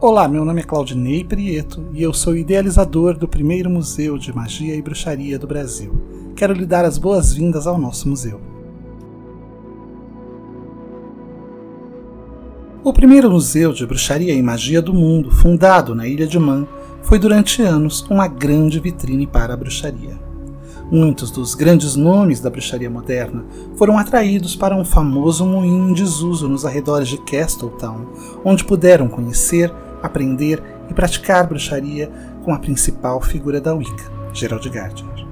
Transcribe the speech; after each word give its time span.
Olá, 0.00 0.28
meu 0.28 0.44
nome 0.44 0.60
é 0.60 0.62
Claudinei 0.62 1.24
Prieto 1.24 1.84
e 1.92 2.04
eu 2.04 2.14
sou 2.14 2.36
idealizador 2.36 3.18
do 3.18 3.26
primeiro 3.26 3.68
Museu 3.68 4.16
de 4.16 4.32
Magia 4.32 4.76
e 4.76 4.80
Bruxaria 4.80 5.36
do 5.40 5.46
Brasil. 5.48 5.92
Quero 6.36 6.52
lhe 6.52 6.64
dar 6.64 6.84
as 6.84 6.96
boas-vindas 6.96 7.66
ao 7.66 7.76
nosso 7.76 8.08
museu. 8.08 8.40
O 12.84 12.92
primeiro 12.92 13.28
museu 13.28 13.72
de 13.72 13.84
bruxaria 13.84 14.32
e 14.32 14.40
magia 14.40 14.80
do 14.80 14.94
mundo, 14.94 15.32
fundado 15.32 15.96
na 15.96 16.06
Ilha 16.06 16.28
de 16.28 16.38
Man, 16.38 16.64
foi 17.02 17.18
durante 17.18 17.60
anos 17.60 18.02
uma 18.08 18.28
grande 18.28 18.78
vitrine 18.78 19.26
para 19.26 19.54
a 19.54 19.56
bruxaria. 19.56 20.16
Muitos 20.92 21.32
dos 21.32 21.56
grandes 21.56 21.96
nomes 21.96 22.38
da 22.38 22.48
bruxaria 22.48 22.88
moderna 22.88 23.44
foram 23.74 23.98
atraídos 23.98 24.54
para 24.54 24.76
um 24.76 24.84
famoso 24.84 25.44
moinho 25.44 25.90
em 25.90 25.92
desuso 25.92 26.48
nos 26.48 26.64
arredores 26.64 27.08
de 27.08 27.18
Castletown, 27.18 28.06
onde 28.44 28.64
puderam 28.64 29.08
conhecer 29.08 29.74
aprender 30.02 30.62
e 30.90 30.94
praticar 30.94 31.46
bruxaria 31.46 32.10
com 32.44 32.52
a 32.52 32.58
principal 32.58 33.20
figura 33.20 33.60
da 33.60 33.74
Wicca, 33.74 34.10
Gerald 34.32 34.68
Gardner. 34.68 35.28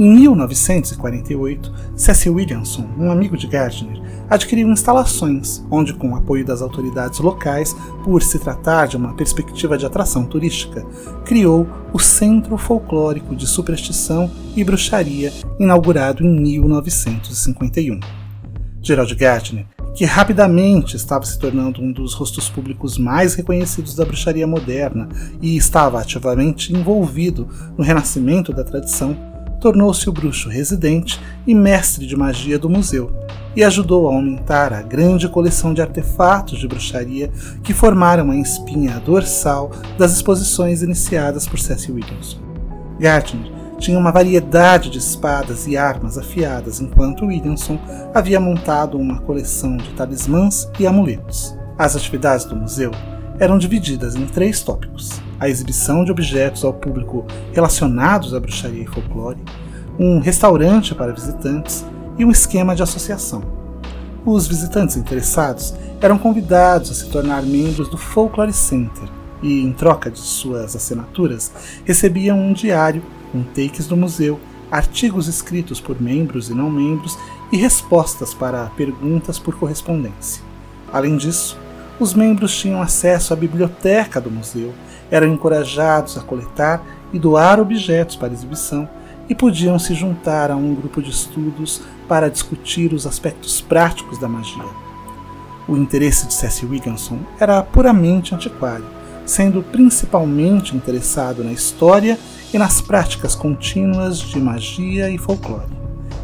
Em 0.00 0.10
1948, 0.14 1.72
Cecil 1.94 2.32
Williamson, 2.32 2.88
um 2.98 3.10
amigo 3.10 3.36
de 3.36 3.46
Gardner, 3.46 4.00
adquiriu 4.30 4.70
instalações, 4.70 5.62
onde, 5.70 5.92
com 5.92 6.12
o 6.12 6.16
apoio 6.16 6.42
das 6.42 6.62
autoridades 6.62 7.18
locais, 7.18 7.76
por 8.02 8.22
se 8.22 8.38
tratar 8.38 8.88
de 8.88 8.96
uma 8.96 9.12
perspectiva 9.12 9.76
de 9.76 9.84
atração 9.84 10.24
turística, 10.24 10.86
criou 11.26 11.68
o 11.92 11.98
Centro 11.98 12.56
Folclórico 12.56 13.36
de 13.36 13.46
Superstição 13.46 14.30
e 14.56 14.64
Bruxaria, 14.64 15.34
inaugurado 15.58 16.24
em 16.24 16.40
1951. 16.40 18.00
Gerald 18.80 19.14
Gardner 19.14 19.66
que 19.94 20.04
rapidamente 20.04 20.96
estava 20.96 21.24
se 21.24 21.38
tornando 21.38 21.82
um 21.82 21.92
dos 21.92 22.14
rostos 22.14 22.48
públicos 22.48 22.96
mais 22.96 23.34
reconhecidos 23.34 23.94
da 23.94 24.04
bruxaria 24.04 24.46
moderna 24.46 25.08
e 25.42 25.56
estava 25.56 26.00
ativamente 26.00 26.72
envolvido 26.72 27.48
no 27.76 27.84
renascimento 27.84 28.52
da 28.52 28.64
tradição, 28.64 29.16
tornou-se 29.60 30.08
o 30.08 30.12
bruxo 30.12 30.48
residente 30.48 31.20
e 31.46 31.54
mestre 31.54 32.06
de 32.06 32.16
magia 32.16 32.58
do 32.58 32.70
museu 32.70 33.12
e 33.54 33.62
ajudou 33.62 34.08
a 34.08 34.14
aumentar 34.14 34.72
a 34.72 34.80
grande 34.80 35.28
coleção 35.28 35.74
de 35.74 35.82
artefatos 35.82 36.58
de 36.58 36.68
bruxaria 36.68 37.30
que 37.62 37.74
formaram 37.74 38.30
a 38.30 38.36
espinha 38.36 38.98
dorsal 39.00 39.70
das 39.98 40.12
exposições 40.12 40.82
iniciadas 40.82 41.46
por 41.46 41.58
Cecil 41.58 41.96
Williamson. 41.96 42.38
Gardner 42.98 43.59
tinha 43.80 43.98
uma 43.98 44.12
variedade 44.12 44.90
de 44.90 44.98
espadas 44.98 45.66
e 45.66 45.76
armas 45.76 46.18
afiadas, 46.18 46.80
enquanto 46.80 47.26
Williamson 47.26 47.78
havia 48.14 48.38
montado 48.38 48.98
uma 48.98 49.20
coleção 49.22 49.76
de 49.78 49.90
talismãs 49.94 50.68
e 50.78 50.86
amuletos. 50.86 51.56
As 51.78 51.96
atividades 51.96 52.44
do 52.44 52.54
museu 52.54 52.90
eram 53.38 53.58
divididas 53.58 54.14
em 54.14 54.26
três 54.26 54.62
tópicos: 54.62 55.20
a 55.40 55.48
exibição 55.48 56.04
de 56.04 56.12
objetos 56.12 56.62
ao 56.62 56.74
público 56.74 57.24
relacionados 57.52 58.34
à 58.34 58.38
bruxaria 58.38 58.84
e 58.84 58.86
folclore, 58.86 59.42
um 59.98 60.20
restaurante 60.20 60.94
para 60.94 61.12
visitantes 61.12 61.84
e 62.18 62.24
um 62.24 62.30
esquema 62.30 62.76
de 62.76 62.82
associação. 62.82 63.42
Os 64.26 64.46
visitantes 64.46 64.98
interessados 64.98 65.74
eram 66.02 66.18
convidados 66.18 66.90
a 66.90 66.94
se 66.94 67.08
tornar 67.08 67.42
membros 67.42 67.88
do 67.88 67.96
Folklore 67.96 68.52
Center 68.52 69.08
e, 69.42 69.62
em 69.62 69.72
troca 69.72 70.10
de 70.10 70.18
suas 70.18 70.76
assinaturas, 70.76 71.50
recebiam 71.86 72.38
um 72.38 72.52
diário 72.52 73.02
com 73.32 73.42
takes 73.42 73.86
do 73.86 73.96
museu, 73.96 74.38
artigos 74.70 75.26
escritos 75.26 75.80
por 75.80 76.00
membros 76.00 76.48
e 76.48 76.54
não 76.54 76.70
membros 76.70 77.18
e 77.50 77.56
respostas 77.56 78.32
para 78.32 78.66
perguntas 78.76 79.38
por 79.38 79.56
correspondência. 79.56 80.42
Além 80.92 81.16
disso, 81.16 81.58
os 81.98 82.14
membros 82.14 82.56
tinham 82.56 82.80
acesso 82.80 83.32
à 83.32 83.36
biblioteca 83.36 84.20
do 84.20 84.30
museu, 84.30 84.72
eram 85.10 85.28
encorajados 85.28 86.16
a 86.16 86.22
coletar 86.22 86.82
e 87.12 87.18
doar 87.18 87.60
objetos 87.60 88.16
para 88.16 88.32
exibição 88.32 88.88
e 89.28 89.34
podiam 89.34 89.78
se 89.78 89.94
juntar 89.94 90.50
a 90.50 90.56
um 90.56 90.74
grupo 90.74 91.02
de 91.02 91.10
estudos 91.10 91.82
para 92.08 92.30
discutir 92.30 92.92
os 92.92 93.06
aspectos 93.06 93.60
práticos 93.60 94.18
da 94.18 94.28
magia. 94.28 94.64
O 95.68 95.76
interesse 95.76 96.26
de 96.26 96.34
Cecil 96.34 96.70
Williamson 96.70 97.18
era 97.38 97.62
puramente 97.62 98.34
antiquário, 98.34 98.84
sendo 99.24 99.62
principalmente 99.62 100.74
interessado 100.74 101.44
na 101.44 101.52
história 101.52 102.18
e 102.52 102.58
nas 102.58 102.80
práticas 102.80 103.34
contínuas 103.34 104.18
de 104.18 104.38
magia 104.38 105.10
e 105.10 105.18
folclore. 105.18 105.70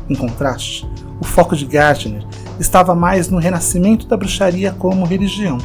Em 0.08 0.14
contraste, 0.14 0.88
o 1.20 1.24
foco 1.24 1.56
de 1.56 1.64
Gardner 1.66 2.24
estava 2.60 2.94
mais 2.94 3.28
no 3.28 3.38
renascimento 3.38 4.06
da 4.06 4.16
bruxaria 4.16 4.72
como 4.72 5.06
religião, 5.06 5.58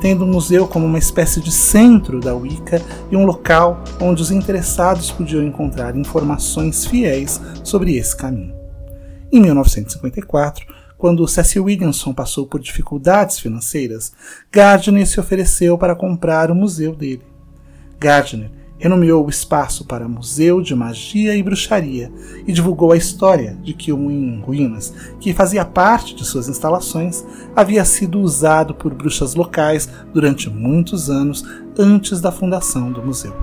tendo 0.00 0.24
o 0.24 0.26
museu 0.26 0.66
como 0.66 0.86
uma 0.86 0.98
espécie 0.98 1.40
de 1.40 1.50
centro 1.50 2.20
da 2.20 2.34
Wicca 2.34 2.82
e 3.10 3.16
um 3.16 3.24
local 3.24 3.82
onde 4.00 4.22
os 4.22 4.30
interessados 4.30 5.10
podiam 5.10 5.42
encontrar 5.42 5.96
informações 5.96 6.84
fiéis 6.84 7.40
sobre 7.64 7.96
esse 7.96 8.16
caminho. 8.16 8.54
Em 9.32 9.40
1954, 9.40 10.66
quando 10.98 11.26
Cecil 11.28 11.64
Williamson 11.64 12.12
passou 12.12 12.46
por 12.46 12.60
dificuldades 12.60 13.38
financeiras, 13.38 14.12
Gardner 14.50 15.06
se 15.06 15.20
ofereceu 15.20 15.76
para 15.76 15.94
comprar 15.94 16.50
o 16.50 16.54
museu 16.54 16.94
dele. 16.94 17.22
Gardner 17.98 18.50
renomeou 18.78 19.24
o 19.24 19.30
espaço 19.30 19.84
para 19.84 20.08
Museu 20.08 20.60
de 20.60 20.74
Magia 20.74 21.34
e 21.34 21.42
Bruxaria 21.42 22.12
e 22.46 22.52
divulgou 22.52 22.92
a 22.92 22.96
história 22.96 23.56
de 23.62 23.72
que 23.72 23.92
o 23.92 23.96
moinho 23.96 24.34
em 24.34 24.40
ruínas, 24.40 24.92
que 25.20 25.32
fazia 25.32 25.64
parte 25.64 26.14
de 26.14 26.24
suas 26.24 26.48
instalações, 26.48 27.24
havia 27.54 27.84
sido 27.84 28.20
usado 28.20 28.74
por 28.74 28.92
bruxas 28.92 29.34
locais 29.34 29.88
durante 30.12 30.50
muitos 30.50 31.08
anos 31.08 31.44
antes 31.78 32.20
da 32.20 32.30
fundação 32.30 32.92
do 32.92 33.02
museu. 33.02 33.34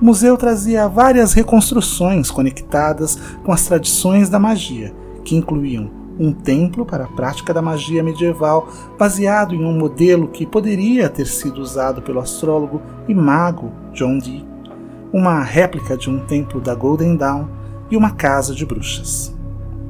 O 0.00 0.04
museu 0.04 0.36
trazia 0.36 0.88
várias 0.88 1.32
reconstruções 1.32 2.30
conectadas 2.30 3.18
com 3.44 3.52
as 3.52 3.66
tradições 3.66 4.28
da 4.28 4.38
magia, 4.38 4.94
que 5.24 5.34
incluíam 5.34 5.97
um 6.18 6.32
templo 6.32 6.84
para 6.84 7.04
a 7.04 7.08
prática 7.08 7.54
da 7.54 7.62
magia 7.62 8.02
medieval, 8.02 8.68
baseado 8.98 9.54
em 9.54 9.64
um 9.64 9.78
modelo 9.78 10.28
que 10.28 10.46
poderia 10.46 11.08
ter 11.08 11.26
sido 11.26 11.60
usado 11.60 12.02
pelo 12.02 12.20
astrólogo 12.20 12.82
e 13.06 13.14
mago 13.14 13.72
John 13.92 14.18
Dee, 14.18 14.46
uma 15.12 15.42
réplica 15.42 15.96
de 15.96 16.10
um 16.10 16.18
templo 16.26 16.60
da 16.60 16.74
Golden 16.74 17.16
Dawn 17.16 17.46
e 17.90 17.96
uma 17.96 18.10
casa 18.10 18.54
de 18.54 18.66
bruxas. 18.66 19.34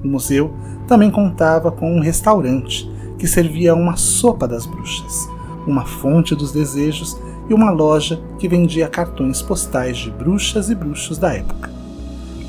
O 0.04 0.08
museu 0.08 0.52
também 0.86 1.10
contava 1.10 1.72
com 1.72 1.96
um 1.96 2.00
restaurante 2.00 2.88
que 3.18 3.26
servia 3.26 3.74
uma 3.74 3.96
sopa 3.96 4.46
das 4.46 4.64
bruxas, 4.64 5.28
uma 5.66 5.84
fonte 5.84 6.34
dos 6.34 6.52
desejos 6.52 7.18
e 7.48 7.54
uma 7.54 7.70
loja 7.70 8.22
que 8.38 8.48
vendia 8.48 8.88
cartões 8.88 9.42
postais 9.42 9.96
de 9.98 10.10
bruxas 10.10 10.70
e 10.70 10.74
bruxos 10.74 11.18
da 11.18 11.34
época. 11.34 11.70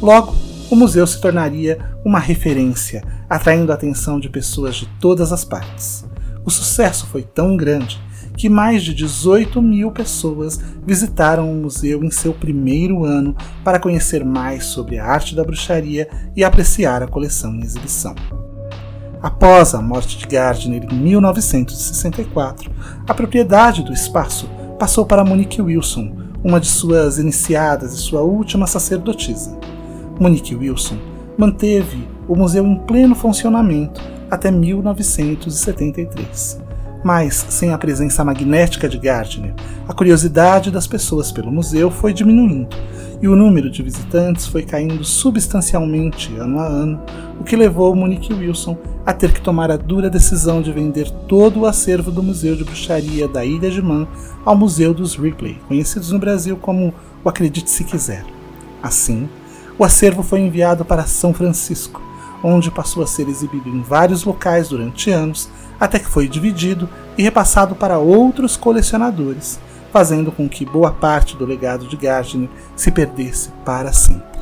Logo, 0.02 0.34
o 0.70 0.76
museu 0.76 1.06
se 1.08 1.20
tornaria 1.20 1.80
uma 2.06 2.20
referência, 2.20 3.04
atraindo 3.30 3.72
a 3.72 3.76
atenção 3.76 4.20
de 4.20 4.30
pessoas 4.30 4.76
de 4.76 4.88
todas 5.00 5.32
as 5.32 5.46
partes. 5.46 6.06
O 6.44 6.50
sucesso 6.50 7.06
foi 7.08 7.22
tão 7.22 7.56
grande 7.56 8.02
que 8.36 8.50
mais 8.50 8.84
de 8.84 8.94
18 8.94 9.62
mil 9.62 9.92
pessoas 9.92 10.58
visitaram 10.86 11.52
o 11.52 11.56
museu 11.56 12.04
em 12.06 12.10
seu 12.10 12.34
primeiro 12.34 13.04
ano 13.04 13.36
para 13.66 13.80
conhecer 13.80 14.24
mais 14.24 14.64
sobre 14.64 14.98
a 14.98 15.06
arte 15.06 15.36
da 15.36 15.44
bruxaria 15.44 16.10
e 16.36 16.44
apreciar 16.44 17.04
a 17.04 17.08
coleção 17.08 17.54
em 17.54 17.62
exibição. 17.62 18.16
Após 19.22 19.76
a 19.76 19.82
morte 19.82 20.18
de 20.18 20.26
Gardner 20.26 20.88
em 20.90 20.96
1964, 20.96 22.72
a 23.06 23.14
propriedade 23.14 23.84
do 23.84 23.92
espaço 23.92 24.50
passou 24.80 25.06
para 25.06 25.26
Monique 25.26 25.62
Wilson, 25.62 26.16
uma 26.42 26.62
de 26.62 26.68
suas 26.68 27.20
iniciadas 27.20 27.94
e 27.94 27.98
sua 27.98 28.22
última 28.22 28.66
sacerdotisa. 28.66 29.60
Monique 30.18 30.56
Wilson 30.56 30.98
manteve 31.38 32.08
o 32.30 32.36
museu 32.36 32.66
em 32.66 32.76
pleno 32.76 33.16
funcionamento 33.16 34.00
até 34.32 34.50
1973. 34.52 36.62
Mas, 37.04 37.48
sem 37.50 37.74
a 37.74 37.78
presença 37.78 38.24
magnética 38.24 38.88
de 38.88 39.00
Gardner, 39.00 39.56
a 39.88 39.94
curiosidade 39.94 40.70
das 40.70 40.86
pessoas 40.86 41.32
pelo 41.32 41.52
museu 41.52 41.90
foi 41.90 42.14
diminuindo 42.14 42.78
e 43.22 43.28
o 43.28 43.36
número 43.36 43.70
de 43.70 43.84
visitantes 43.84 44.48
foi 44.48 44.64
caindo 44.64 45.04
substancialmente 45.04 46.34
ano 46.38 46.60
a 46.60 46.66
ano, 46.66 47.02
o 47.40 47.44
que 47.44 47.56
levou 47.56 47.96
Monique 47.96 48.34
Wilson 48.34 48.78
a 49.06 49.14
ter 49.14 49.34
que 49.34 49.42
tomar 49.42 49.72
a 49.72 49.78
dura 49.78 50.10
decisão 50.10 50.62
de 50.62 50.72
vender 50.72 51.10
todo 51.28 51.62
o 51.62 51.66
acervo 51.66 52.12
do 52.12 52.24
Museu 52.24 52.56
de 52.56 52.64
Bruxaria 52.64 53.28
da 53.28 53.44
Ilha 53.44 53.70
de 53.70 53.82
Man 53.82 54.08
ao 54.46 54.56
Museu 54.56 54.94
dos 54.94 55.16
Ripley, 55.16 55.58
conhecidos 55.68 56.12
no 56.12 56.20
Brasil 56.20 56.58
como 56.58 56.94
o 57.24 57.30
Acredite 57.30 57.70
Se 57.70 57.84
Quiser. 57.84 58.24
Assim, 58.82 59.28
o 59.78 59.84
acervo 59.84 60.24
foi 60.24 60.40
enviado 60.40 60.86
para 60.86 61.06
São 61.06 61.34
Francisco, 61.34 62.02
onde 62.44 62.72
passou 62.72 63.04
a 63.04 63.08
ser 63.08 63.28
exibido 63.28 63.70
em 63.70 63.82
vários 63.82 64.24
locais 64.24 64.70
durante 64.70 65.10
anos, 65.10 65.50
até 65.80 66.00
que 66.00 66.10
foi 66.10 66.28
dividido 66.28 66.90
e 67.18 67.24
repassado 67.24 67.76
para 67.76 67.98
outros 67.98 68.56
colecionadores, 68.58 69.60
fazendo 69.92 70.32
com 70.32 70.48
que 70.48 70.66
boa 70.66 70.92
parte 70.92 71.36
do 71.36 71.46
legado 71.46 71.88
de 71.88 71.98
Gardner 71.98 72.50
se 72.76 72.92
perdesse 72.92 73.50
para 73.66 73.92
sempre. 73.92 74.40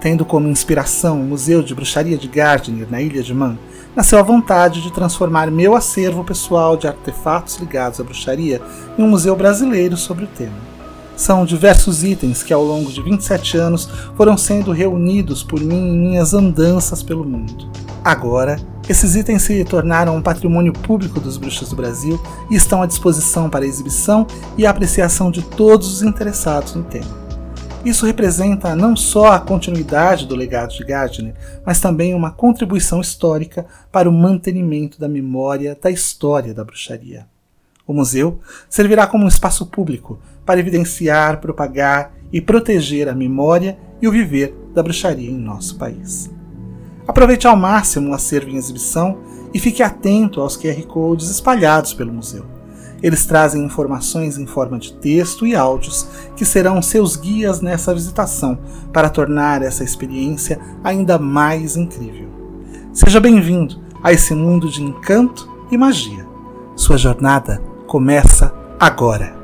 Tendo 0.00 0.24
como 0.24 0.48
inspiração 0.48 1.20
o 1.20 1.24
Museu 1.24 1.62
de 1.62 1.74
Bruxaria 1.74 2.18
de 2.18 2.28
Gardner, 2.28 2.86
na 2.90 3.00
Ilha 3.00 3.22
de 3.22 3.32
Man, 3.32 3.56
nasceu 3.96 4.18
a 4.18 4.22
vontade 4.22 4.82
de 4.82 4.92
transformar 4.92 5.50
meu 5.50 5.74
acervo 5.74 6.24
pessoal 6.24 6.76
de 6.76 6.86
artefatos 6.86 7.56
ligados 7.56 8.00
à 8.00 8.04
bruxaria 8.04 8.60
em 8.98 9.02
um 9.02 9.08
museu 9.08 9.34
brasileiro 9.36 9.96
sobre 9.96 10.24
o 10.24 10.28
tema. 10.28 10.73
São 11.16 11.44
diversos 11.44 12.02
itens 12.02 12.42
que, 12.42 12.52
ao 12.52 12.64
longo 12.64 12.90
de 12.90 13.00
27 13.00 13.56
anos, 13.56 13.88
foram 14.16 14.36
sendo 14.36 14.72
reunidos 14.72 15.42
por 15.42 15.60
mim 15.60 15.88
em 15.88 15.98
minhas 15.98 16.34
andanças 16.34 17.02
pelo 17.02 17.24
mundo. 17.24 17.70
Agora, 18.04 18.58
esses 18.88 19.14
itens 19.16 19.42
se 19.42 19.64
tornaram 19.64 20.16
um 20.16 20.22
patrimônio 20.22 20.72
público 20.72 21.18
dos 21.18 21.38
bruxos 21.38 21.70
do 21.70 21.76
Brasil 21.76 22.20
e 22.50 22.56
estão 22.56 22.82
à 22.82 22.86
disposição 22.86 23.48
para 23.48 23.64
exibição 23.64 24.26
e 24.58 24.66
apreciação 24.66 25.30
de 25.30 25.40
todos 25.42 25.90
os 25.90 26.02
interessados 26.02 26.74
no 26.74 26.84
tema. 26.84 27.24
Isso 27.84 28.06
representa 28.06 28.74
não 28.74 28.96
só 28.96 29.32
a 29.32 29.40
continuidade 29.40 30.26
do 30.26 30.34
legado 30.34 30.74
de 30.74 30.84
Gardner, 30.84 31.34
mas 31.64 31.80
também 31.80 32.14
uma 32.14 32.30
contribuição 32.30 33.00
histórica 33.00 33.66
para 33.92 34.08
o 34.08 34.12
mantenimento 34.12 34.98
da 34.98 35.08
memória 35.08 35.78
da 35.80 35.90
história 35.90 36.54
da 36.54 36.64
bruxaria. 36.64 37.26
O 37.86 37.92
museu 37.92 38.40
servirá 38.68 39.06
como 39.06 39.24
um 39.24 39.28
espaço 39.28 39.66
público 39.66 40.18
para 40.44 40.58
evidenciar, 40.58 41.40
propagar 41.40 42.12
e 42.32 42.40
proteger 42.40 43.08
a 43.08 43.14
memória 43.14 43.78
e 44.00 44.08
o 44.08 44.12
viver 44.12 44.54
da 44.74 44.82
bruxaria 44.82 45.30
em 45.30 45.38
nosso 45.38 45.76
país. 45.76 46.30
Aproveite 47.06 47.46
ao 47.46 47.56
máximo 47.56 48.10
o 48.10 48.14
acervo 48.14 48.50
em 48.50 48.56
exibição 48.56 49.18
e 49.52 49.58
fique 49.58 49.82
atento 49.82 50.40
aos 50.40 50.56
QR 50.56 50.82
Codes 50.86 51.28
espalhados 51.28 51.92
pelo 51.92 52.12
museu. 52.12 52.46
Eles 53.02 53.26
trazem 53.26 53.62
informações 53.62 54.38
em 54.38 54.46
forma 54.46 54.78
de 54.78 54.94
texto 54.94 55.46
e 55.46 55.54
áudios 55.54 56.08
que 56.34 56.44
serão 56.44 56.80
seus 56.80 57.16
guias 57.16 57.60
nessa 57.60 57.94
visitação 57.94 58.58
para 58.92 59.10
tornar 59.10 59.60
essa 59.60 59.84
experiência 59.84 60.58
ainda 60.82 61.18
mais 61.18 61.76
incrível. 61.76 62.28
Seja 62.94 63.20
bem-vindo 63.20 63.78
a 64.02 64.10
esse 64.10 64.34
mundo 64.34 64.70
de 64.70 64.82
encanto 64.82 65.46
e 65.70 65.76
magia. 65.76 66.26
Sua 66.74 66.96
jornada 66.96 67.60
começa 67.86 68.52
agora. 68.78 69.43